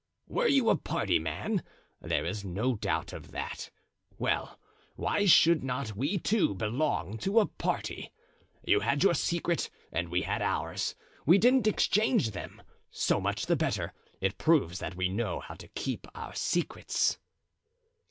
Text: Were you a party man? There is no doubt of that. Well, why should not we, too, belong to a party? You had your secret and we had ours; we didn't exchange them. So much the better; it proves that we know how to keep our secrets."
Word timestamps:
Were 0.27 0.47
you 0.47 0.71
a 0.71 0.75
party 0.77 1.19
man? 1.19 1.61
There 2.01 2.25
is 2.25 2.43
no 2.43 2.73
doubt 2.75 3.13
of 3.13 3.29
that. 3.33 3.69
Well, 4.17 4.59
why 4.95 5.27
should 5.27 5.63
not 5.63 5.95
we, 5.95 6.17
too, 6.17 6.55
belong 6.55 7.19
to 7.19 7.39
a 7.39 7.45
party? 7.45 8.11
You 8.65 8.79
had 8.79 9.03
your 9.03 9.13
secret 9.13 9.69
and 9.91 10.09
we 10.09 10.23
had 10.23 10.41
ours; 10.41 10.95
we 11.27 11.37
didn't 11.37 11.67
exchange 11.67 12.31
them. 12.31 12.63
So 12.89 13.21
much 13.21 13.45
the 13.45 13.55
better; 13.55 13.93
it 14.21 14.39
proves 14.39 14.79
that 14.79 14.95
we 14.95 15.07
know 15.07 15.39
how 15.39 15.53
to 15.53 15.67
keep 15.67 16.07
our 16.15 16.33
secrets." 16.33 17.19